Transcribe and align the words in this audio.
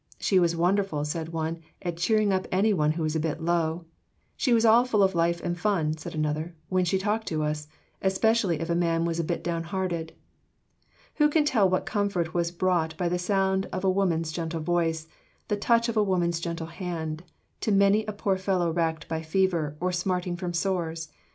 "She 0.19 0.39
was 0.39 0.55
wonderful," 0.55 1.05
said 1.05 1.29
one, 1.29 1.59
"at 1.83 1.95
cheering 1.97 2.33
up 2.33 2.47
any 2.51 2.73
one 2.73 2.93
who 2.93 3.03
was 3.03 3.15
a 3.15 3.19
bit 3.19 3.39
low," 3.39 3.85
"She 4.35 4.51
was 4.51 4.65
all 4.65 4.83
full 4.83 5.03
of 5.03 5.13
life 5.13 5.39
and 5.43 5.55
fun," 5.55 5.95
said 5.95 6.15
another, 6.15 6.55
"when 6.69 6.85
she 6.85 6.97
talked 6.97 7.27
to 7.27 7.43
us, 7.43 7.67
especially 8.01 8.59
if 8.59 8.67
a 8.67 8.73
man 8.73 9.05
was 9.05 9.19
a 9.19 9.23
bit 9.23 9.43
down 9.43 9.61
hearted." 9.61 10.13
Who 11.17 11.29
can 11.29 11.45
tell 11.45 11.69
what 11.69 11.85
comfort 11.85 12.33
was 12.33 12.49
brought 12.49 12.97
by 12.97 13.09
the 13.09 13.19
sound 13.19 13.67
of 13.71 13.83
a 13.83 13.91
woman's 13.91 14.31
gentle 14.31 14.61
voice, 14.61 15.05
the 15.49 15.55
touch 15.55 15.87
of 15.87 15.97
a 15.97 16.03
woman's 16.03 16.39
gentle 16.39 16.65
hand, 16.65 17.21
to 17.59 17.71
many 17.71 18.03
a 18.07 18.11
poor 18.11 18.37
fellow 18.39 18.71
racked 18.71 19.07
by 19.07 19.21
fever, 19.21 19.75
or 19.79 19.91
smarting 19.91 20.35
from 20.35 20.51
sores? 20.51 21.09